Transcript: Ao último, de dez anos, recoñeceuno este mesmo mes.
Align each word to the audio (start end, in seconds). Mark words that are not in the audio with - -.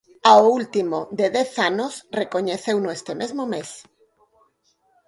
Ao 0.29 0.41
último, 0.59 0.97
de 1.19 1.27
dez 1.37 1.51
anos, 1.69 1.93
recoñeceuno 2.21 2.89
este 2.97 3.13
mesmo 3.21 3.43
mes. 3.53 3.69